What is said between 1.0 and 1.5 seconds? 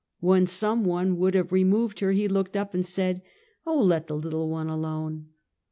would